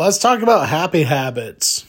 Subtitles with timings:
[0.00, 1.84] let's talk about happy habits.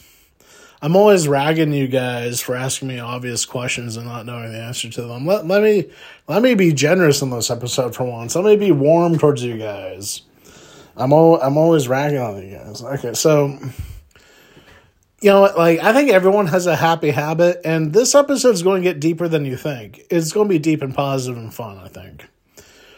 [0.81, 4.89] I'm always ragging you guys for asking me obvious questions and not knowing the answer
[4.89, 5.25] to them.
[5.25, 5.89] Let, let me
[6.27, 8.35] let me be generous in this episode for once.
[8.35, 10.23] Let me be warm towards you guys.
[10.97, 12.83] I'm all, I'm always ragging on you guys.
[12.83, 13.57] Okay, so
[15.21, 18.81] you know, like I think everyone has a happy habit, and this episode is going
[18.81, 20.01] to get deeper than you think.
[20.09, 21.77] It's going to be deep and positive and fun.
[21.77, 22.27] I think.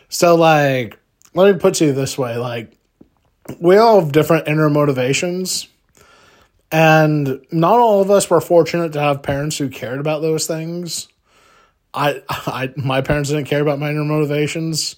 [0.09, 0.98] So, like,
[1.36, 2.71] let me put you this way: like,
[3.60, 5.68] we all have different inner motivations
[6.73, 11.08] and not all of us were fortunate to have parents who cared about those things.
[11.94, 14.95] I, I, my parents didn't care about my inner motivations.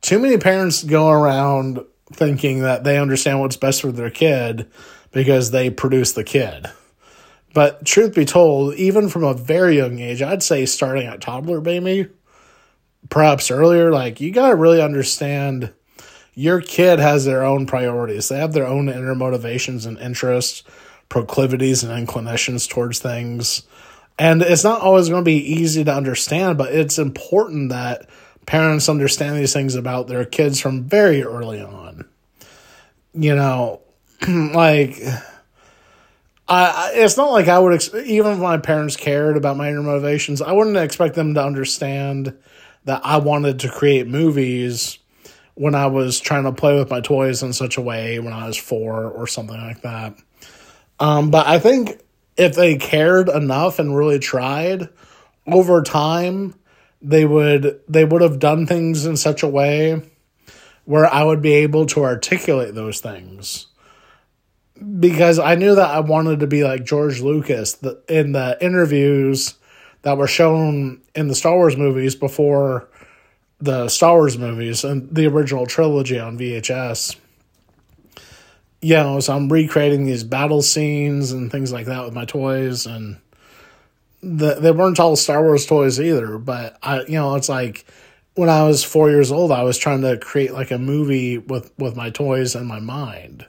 [0.00, 4.70] Too many parents go around thinking that they understand what's best for their kid
[5.12, 6.66] because they produce the kid.
[7.52, 11.60] But truth be told, even from a very young age, I'd say starting at toddler
[11.60, 12.08] baby,
[13.10, 15.70] perhaps earlier, like you got to really understand
[16.34, 18.28] your kid has their own priorities.
[18.28, 20.62] They have their own inner motivations and interests
[21.08, 23.64] proclivities and inclinations towards things.
[24.18, 28.08] And it's not always going to be easy to understand, but it's important that
[28.46, 32.04] parents understand these things about their kids from very early on.
[33.12, 33.80] You know,
[34.28, 35.02] like
[36.48, 39.82] I, it's not like I would ex- even if my parents cared about my inner
[39.82, 42.36] motivations, I wouldn't expect them to understand
[42.84, 44.98] that I wanted to create movies
[45.60, 48.46] when I was trying to play with my toys in such a way when I
[48.46, 50.14] was 4 or something like that.
[50.98, 52.00] Um, but I think
[52.38, 54.88] if they cared enough and really tried
[55.46, 56.54] over time,
[57.02, 60.00] they would they would have done things in such a way
[60.86, 63.66] where I would be able to articulate those things.
[64.98, 67.76] Because I knew that I wanted to be like George Lucas
[68.08, 69.56] in the interviews
[70.02, 72.88] that were shown in the Star Wars movies before
[73.60, 77.16] the Star Wars movies and the original trilogy on VHS
[78.82, 82.86] you know, so I'm recreating these battle scenes and things like that with my toys,
[82.86, 83.18] and
[84.22, 86.38] the, they weren't all Star Wars toys either.
[86.38, 87.84] But I, you know, it's like
[88.34, 91.72] when I was four years old, I was trying to create like a movie with
[91.78, 93.46] with my toys and my mind,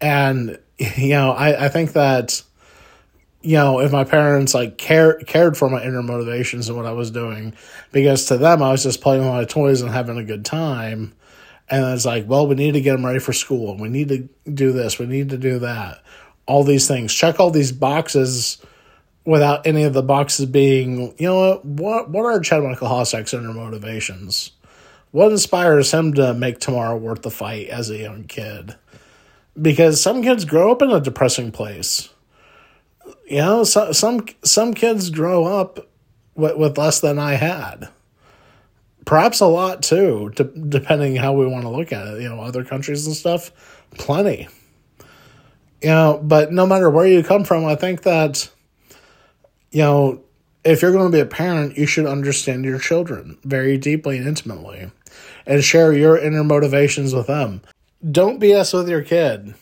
[0.00, 2.42] and you know, I I think that
[3.46, 6.92] you know if my parents like care cared for my inner motivations and what I
[6.92, 7.54] was doing,
[7.92, 11.14] because to them I was just playing with my toys and having a good time
[11.68, 13.76] and it's like, well, we need to get them ready for school.
[13.76, 14.98] We need to do this.
[14.98, 16.02] We need to do that.
[16.46, 17.12] All these things.
[17.12, 18.58] Check all these boxes
[19.24, 23.34] without any of the boxes being, you know what, what, what are Chad Michael Hostak's
[23.34, 24.52] inner motivations?
[25.10, 28.76] What inspires him to make tomorrow worth the fight as a young kid?
[29.60, 32.10] Because some kids grow up in a depressing place.
[33.28, 35.88] You know, so, some some kids grow up
[36.34, 37.88] with, with less than I had
[39.06, 42.20] perhaps a lot too, de- depending how we want to look at it.
[42.20, 43.50] You know, other countries and stuff,
[43.96, 44.48] plenty.
[45.80, 48.50] You know, but no matter where you come from, I think that,
[49.70, 50.22] you know,
[50.64, 54.26] if you're going to be a parent, you should understand your children very deeply and
[54.26, 54.90] intimately
[55.46, 57.62] and share your inner motivations with them.
[58.10, 59.54] Don't BS with your kid.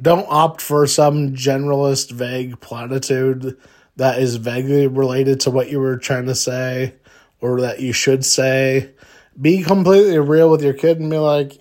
[0.00, 3.56] Don't opt for some generalist, vague platitude
[3.96, 6.94] that is vaguely related to what you were trying to say
[7.40, 8.92] or that you should say.
[9.40, 11.54] Be completely real with your kid and be like,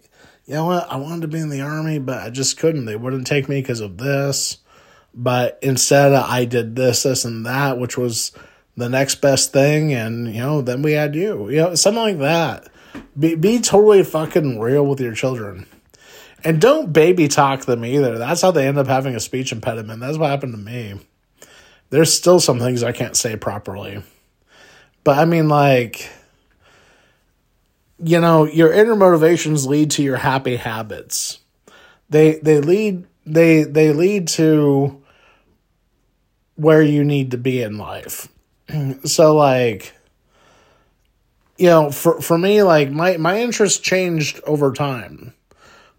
[0.46, 2.86] you know what, I wanted to be in the army, but I just couldn't.
[2.86, 4.58] They wouldn't take me because of this.
[5.14, 8.32] But instead, I did this, this, and that, which was
[8.76, 9.94] the next best thing.
[9.94, 11.50] And, you know, then we had you.
[11.50, 12.70] You know, something like that.
[13.18, 15.68] Be, be totally fucking real with your children.
[16.44, 18.18] And don't baby talk them either.
[18.18, 20.00] That's how they end up having a speech impediment.
[20.00, 21.00] That's what happened to me.
[21.90, 24.04] There's still some things I can't say properly.
[25.04, 26.10] But I mean, like,
[27.98, 31.40] you know, your inner motivations lead to your happy habits.
[32.10, 35.02] They they lead they they lead to
[36.56, 38.28] where you need to be in life.
[39.04, 39.94] so like
[41.58, 45.34] you know, for for me like my my interests changed over time.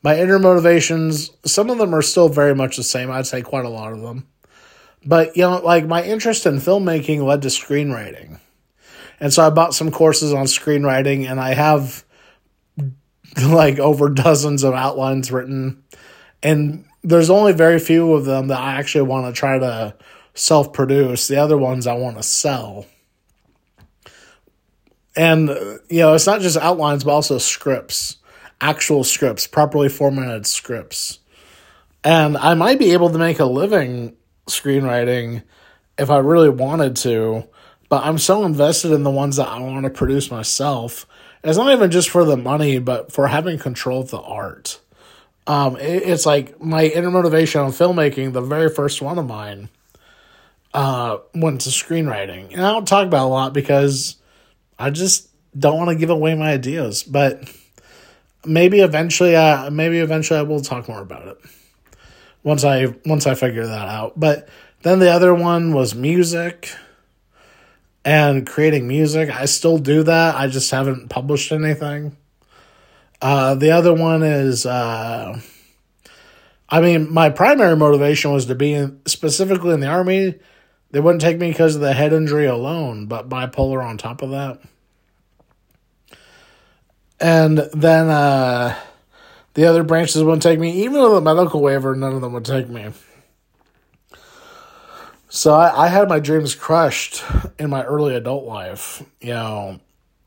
[0.02, 3.10] My inner motivations, some of them are still very much the same.
[3.10, 4.26] I'd say quite a lot of them.
[5.04, 8.38] But you know, like my interest in filmmaking led to screenwriting.
[9.18, 12.04] And so I bought some courses on screenwriting and I have
[13.42, 15.84] like over dozens of outlines written.
[16.42, 19.94] And there's only very few of them that I actually want to try to
[20.34, 21.28] self produce.
[21.28, 22.86] The other ones I want to sell.
[25.16, 25.48] And,
[25.88, 28.16] you know, it's not just outlines, but also scripts,
[28.60, 31.18] actual scripts, properly formatted scripts.
[32.03, 34.16] And I might be able to make a living
[34.47, 35.42] screenwriting
[35.98, 37.48] if I really wanted to
[37.91, 41.07] but I'm so invested in the ones that I want to produce myself.
[41.42, 44.80] it's not even just for the money, but for having control of the art.
[45.47, 49.68] Um, it, it's like my inner motivation on filmmaking, the very first one of mine,
[50.72, 52.53] uh, went to screenwriting.
[52.53, 54.16] And I don't talk about a lot because
[54.78, 55.28] I just
[55.59, 57.03] don't want to give away my ideas.
[57.03, 57.53] But
[58.45, 61.39] maybe eventually, uh, maybe eventually I will talk more about it
[62.42, 64.19] once I once I figure that out.
[64.19, 64.48] But
[64.83, 66.71] then the other one was music
[68.04, 69.31] and creating music.
[69.31, 70.34] I still do that.
[70.37, 72.16] I just haven't published anything.
[73.21, 75.39] Uh, the other one is, uh,
[76.69, 80.37] I mean, my primary motivation was to be in, specifically in the army.
[80.91, 84.31] They wouldn't take me because of the head injury alone, but bipolar on top of
[84.31, 84.60] that.
[87.20, 88.76] And then uh,
[89.54, 92.44] the other branches wouldn't take me, even with a medical waiver, none of them would
[92.44, 92.90] take me.
[95.28, 97.22] So I, I had my dreams crushed
[97.58, 99.02] in my early adult life.
[99.20, 99.80] You know,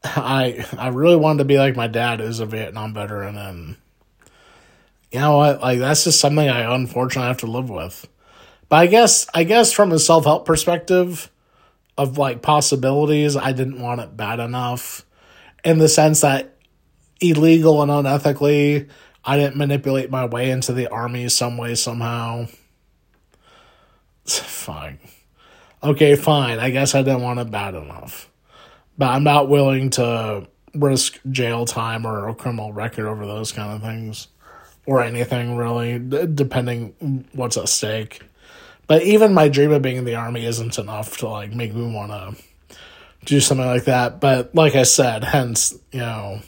[0.03, 3.75] I I really wanted to be like my dad is a Vietnam veteran, and
[5.11, 5.61] you know what?
[5.61, 8.07] Like that's just something I unfortunately have to live with.
[8.69, 11.29] But I guess I guess from a self help perspective
[11.97, 15.05] of like possibilities, I didn't want it bad enough,
[15.65, 16.52] in the sense that
[17.23, 18.89] illegal and unethically,
[19.25, 22.47] I didn't manipulate my way into the army some way somehow.
[24.25, 24.99] Fine.
[25.81, 26.59] Okay, fine.
[26.59, 28.29] I guess I didn't want it bad enough.
[28.97, 33.73] But I'm not willing to risk jail time or a criminal record over those kind
[33.73, 34.29] of things.
[34.85, 38.21] Or anything really, depending what's at stake.
[38.87, 41.93] But even my dream of being in the army isn't enough to like make me
[41.93, 42.77] want to
[43.25, 44.19] do something like that.
[44.19, 46.41] But like I said, hence, you know,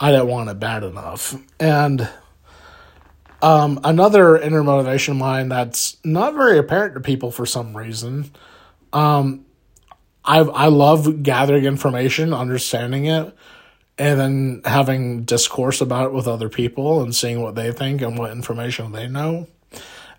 [0.00, 1.34] I didn't want it bad enough.
[1.58, 2.08] And
[3.42, 8.30] um, another inner motivation of mine that's not very apparent to people for some reason.
[8.92, 9.44] Um,
[10.24, 13.34] I I love gathering information, understanding it,
[13.96, 18.18] and then having discourse about it with other people and seeing what they think and
[18.18, 19.48] what information they know,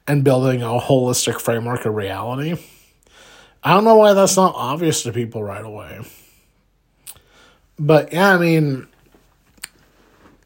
[0.07, 2.57] and building a holistic framework of reality.
[3.61, 5.99] I don't know why that's not obvious to people right away.
[7.77, 8.87] But yeah, I mean,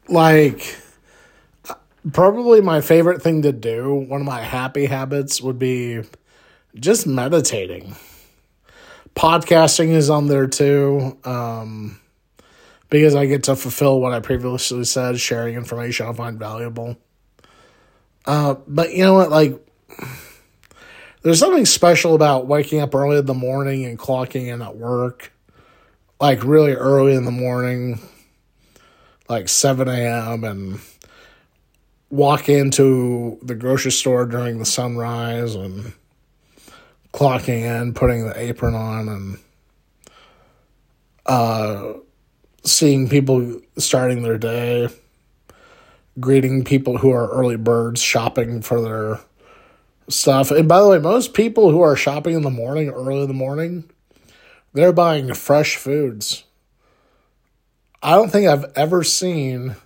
[0.08, 0.76] like
[2.12, 6.02] probably my favorite thing to do, one of my happy habits would be
[6.74, 7.94] just meditating.
[9.14, 11.16] Podcasting is on there too.
[11.24, 12.00] Um,
[12.90, 16.96] because I get to fulfill what I previously said, sharing information I find valuable.
[18.24, 19.30] Uh, but you know what?
[19.30, 19.60] Like,
[21.22, 25.32] there's something special about waking up early in the morning and clocking in at work,
[26.20, 28.00] like really early in the morning,
[29.28, 30.80] like 7 a.m., and
[32.10, 35.92] walk into the grocery store during the sunrise and
[37.12, 39.38] clocking in, putting the apron on, and
[41.26, 41.94] uh,
[42.64, 44.88] seeing people starting their day,
[46.20, 49.20] greeting people who are early birds shopping for their
[50.08, 50.50] stuff.
[50.50, 53.34] And by the way, most people who are shopping in the morning, early in the
[53.34, 53.90] morning,
[54.72, 56.43] they're buying fresh foods.
[58.04, 59.76] I don't think I've ever seen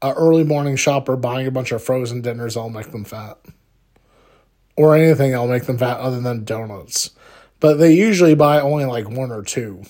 [0.00, 3.36] a early morning shopper buying a bunch of frozen dinners, I'll make them fat.
[4.76, 7.10] Or anything, I'll make them fat other than donuts.
[7.58, 9.82] But they usually buy only like one or two.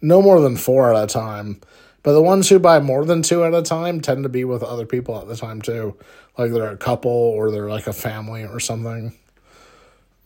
[0.00, 1.60] No more than four at a time.
[2.02, 4.62] But the ones who buy more than two at a time tend to be with
[4.62, 5.94] other people at the time too.
[6.38, 9.12] Like they're a couple or they're like a family or something.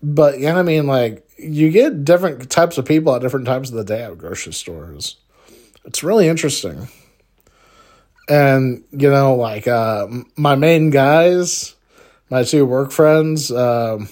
[0.03, 3.77] But yeah, I mean, like you get different types of people at different times of
[3.77, 5.17] the day at grocery stores.
[5.85, 6.89] It's really interesting.
[8.29, 10.07] And you know like uh
[10.37, 11.75] my main guys
[12.31, 14.09] my two work friends um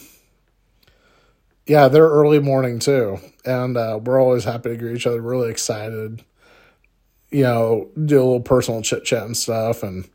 [1.67, 3.19] yeah they're early morning too.
[3.45, 6.25] And uh we're always happy to greet each other really excited
[7.31, 9.85] you know do a little personal chit chat and stuff.
[9.85, 10.09] And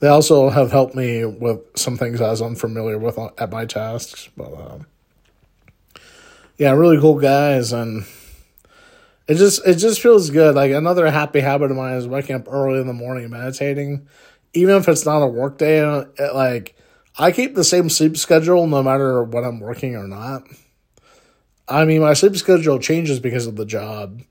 [0.00, 4.28] they also have helped me with some things i was unfamiliar with at my tasks
[4.36, 4.86] but um
[6.58, 8.04] yeah really cool guys and
[9.28, 10.54] it just it just feels good.
[10.54, 14.06] Like another happy habit of mine is waking up early in the morning and meditating,
[14.54, 15.80] even if it's not a work day.
[15.80, 16.76] Uh, it, like
[17.18, 20.44] I keep the same sleep schedule no matter when I'm working or not.
[21.68, 24.22] I mean, my sleep schedule changes because of the job,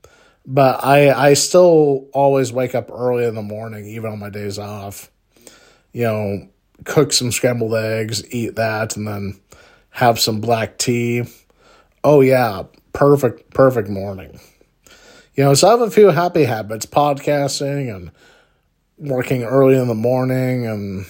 [0.46, 4.58] but I I still always wake up early in the morning, even on my days
[4.58, 5.10] off.
[5.92, 6.48] You know,
[6.84, 9.40] cook some scrambled eggs, eat that, and then
[9.90, 11.24] have some black tea.
[12.06, 14.38] Oh yeah, perfect perfect morning.
[15.34, 18.12] You know, so I have a few happy habits podcasting and
[18.96, 21.04] working early in the morning and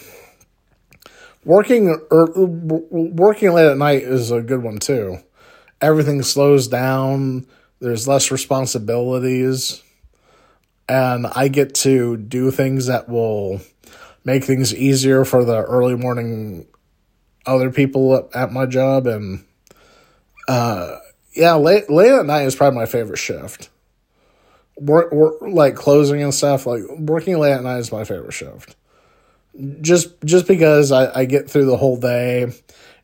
[1.45, 5.19] working er, working late at night is a good one too.
[5.83, 7.47] Everything slows down,
[7.79, 9.83] there's less responsibilities,
[10.89, 13.61] and I get to do things that will
[14.25, 16.67] make things easier for the early morning
[17.45, 19.45] other people at my job and
[20.49, 20.99] uh
[21.35, 23.71] yeah late late at night is probably my favorite shift.
[24.79, 28.77] Work, work like closing and stuff like working late at night is my favorite shift.
[29.81, 32.53] Just just because I, I get through the whole day.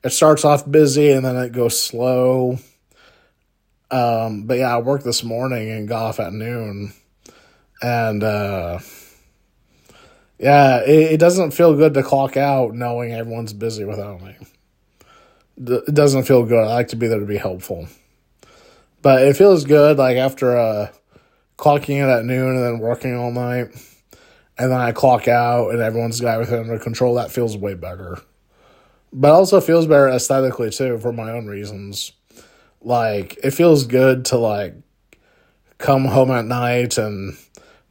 [0.04, 2.58] It starts off busy and then it goes slow.
[3.90, 6.92] Um but yeah i worked this morning and got off at noon.
[7.82, 8.80] And uh
[10.42, 14.34] yeah, it, it, doesn't feel good to clock out knowing everyone's busy without me.
[15.56, 16.64] It doesn't feel good.
[16.64, 17.88] I like to be there to be helpful.
[19.02, 20.92] But it feels good, like after uh,
[21.58, 23.68] clocking in at noon and then working all night,
[24.58, 27.14] and then I clock out and everyone's got everything under control.
[27.14, 28.18] That feels way better.
[29.12, 32.12] But also feels better aesthetically too, for my own reasons.
[32.80, 34.74] Like it feels good to like
[35.78, 37.36] come home at night and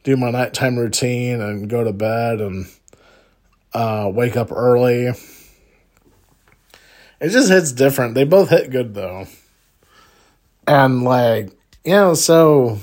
[0.02, 2.66] do my nighttime routine and go to bed and
[3.72, 5.12] uh, wake up early.
[7.22, 8.16] It just hits different.
[8.16, 9.28] They both hit good though.
[10.66, 11.50] And like,
[11.84, 12.80] you know, so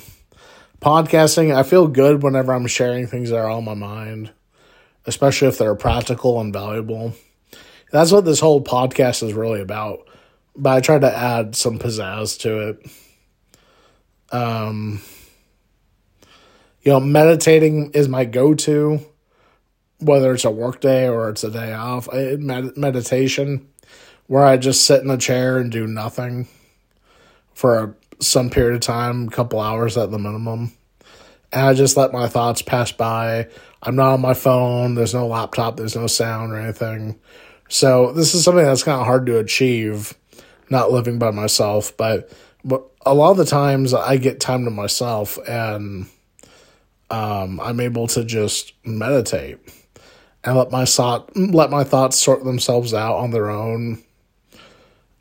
[0.82, 4.32] podcasting, I feel good whenever I'm sharing things that are on my mind,
[5.06, 7.14] especially if they're practical and valuable.
[7.92, 10.08] That's what this whole podcast is really about.
[10.56, 12.92] But I try to add some pizzazz to it.
[14.32, 15.02] Um,
[16.82, 19.02] you know, meditating is my go to,
[20.00, 22.08] whether it's a work day or it's a day off.
[22.08, 23.68] I, med- meditation,
[24.30, 26.48] where I just sit in a chair and do nothing
[27.52, 30.72] for some period of time, a couple hours at the minimum.
[31.52, 33.48] And I just let my thoughts pass by.
[33.82, 37.20] I'm not on my phone, there's no laptop, there's no sound or anything.
[37.70, 40.14] So this is something that's kind of hard to achieve,
[40.70, 41.98] not living by myself.
[41.98, 42.32] But
[42.64, 46.06] but a lot of the times I get time to myself and
[47.10, 49.58] um, I'm able to just meditate
[50.44, 54.04] and let my thought let my thoughts sort themselves out on their own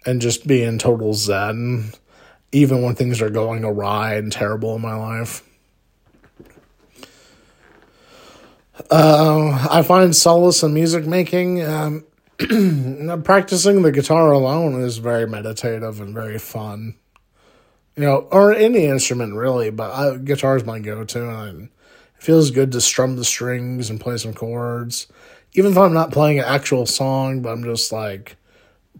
[0.06, 1.92] and just be in total zen
[2.52, 5.42] even when things are going awry and terrible in my life
[8.90, 12.04] uh, i find solace in music making um,
[13.24, 16.94] practicing the guitar alone is very meditative and very fun
[17.96, 21.68] you know or any instrument really but guitar is my go-to and
[22.18, 25.06] it feels good to strum the strings and play some chords.
[25.54, 28.36] Even if I'm not playing an actual song, but I'm just like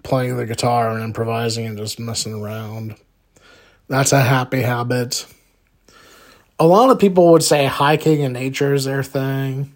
[0.03, 2.97] playing the guitar and improvising and just messing around.
[3.89, 5.27] That's a happy habit.
[6.59, 9.73] A lot of people would say hiking in nature is their thing.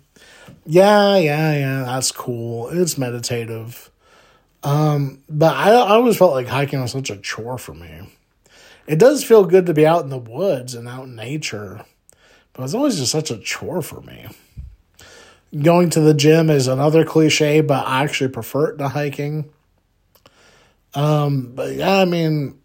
[0.64, 2.68] Yeah, yeah, yeah, that's cool.
[2.68, 3.90] It's meditative.
[4.62, 8.08] Um, but I, I always felt like hiking was such a chore for me.
[8.86, 11.84] It does feel good to be out in the woods and out in nature
[12.52, 14.28] but it's always just such a chore for me.
[15.62, 19.50] Going to the gym is another cliche, but I actually prefer it to hiking.
[20.94, 22.58] Um, but yeah, I mean,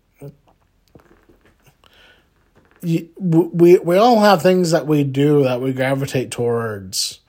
[2.81, 7.19] we we all have things that we do that we gravitate towards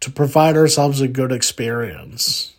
[0.00, 2.54] to provide ourselves a good experience.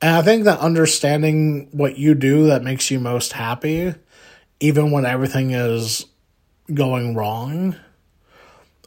[0.00, 3.94] And I think that understanding what you do that makes you most happy,
[4.60, 6.06] even when everything is
[6.72, 7.74] going wrong,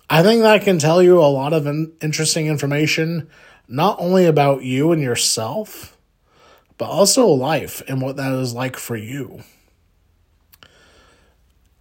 [0.10, 1.68] I think that can tell you a lot of
[2.02, 3.30] interesting information,
[3.68, 5.91] not only about you and yourself,
[6.82, 9.44] but also life and what that is like for you.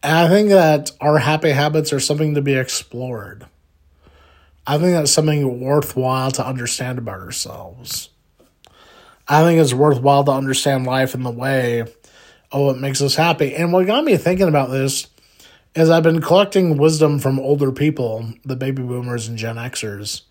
[0.02, 3.46] And I think that our happy habits are something to be explored.
[4.66, 8.10] I think that's something worthwhile to understand about ourselves.
[9.26, 11.84] I think it's worthwhile to understand life in the way
[12.52, 13.54] oh, of what makes us happy.
[13.54, 15.06] And what got me thinking about this
[15.74, 20.24] is I've been collecting wisdom from older people, the baby boomers and Gen Xers,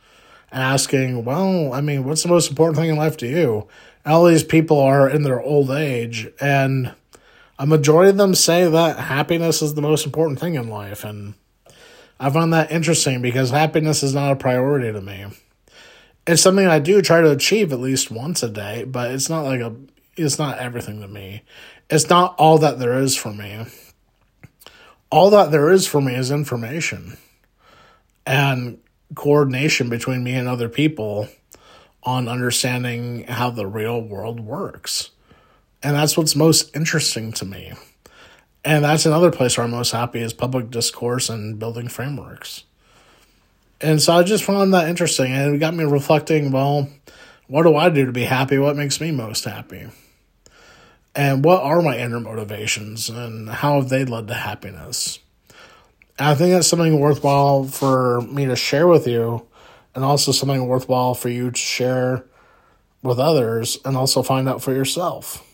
[0.51, 3.67] asking, well, I mean, what's the most important thing in life to you?
[4.05, 6.93] All these people are in their old age, and
[7.57, 11.03] a majority of them say that happiness is the most important thing in life.
[11.03, 11.33] And
[12.19, 15.27] I find that interesting because happiness is not a priority to me.
[16.25, 19.43] It's something I do try to achieve at least once a day, but it's not
[19.43, 19.75] like a,
[20.15, 21.43] it's not everything to me.
[21.89, 23.65] It's not all that there is for me
[25.11, 27.17] all that there is for me is information
[28.25, 28.79] and
[29.15, 31.27] coordination between me and other people
[32.03, 35.11] on understanding how the real world works.
[35.81, 37.73] And that's what's most interesting to me.
[38.63, 42.63] And that's another place where I'm most happy is public discourse and building frameworks.
[43.81, 46.89] And so I just found that interesting and it got me reflecting, well,
[47.47, 48.57] what do I do to be happy?
[48.57, 49.87] What makes me most happy?
[51.15, 55.19] and what are my inner motivations and how have they led to happiness.
[56.19, 59.47] And I think that's something worthwhile for me to share with you
[59.95, 62.25] and also something worthwhile for you to share
[63.01, 65.48] with others and also find out for yourself.